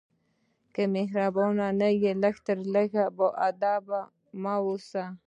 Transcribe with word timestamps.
که 0.73 0.83
مهربان 0.95 1.59
نه 1.79 1.89
یې، 2.01 2.11
لږ 2.23 2.35
تر 2.45 2.57
لږه 2.73 3.05
بېادبه 3.17 4.01
مه 4.41 4.53
اوسه. 4.63 5.03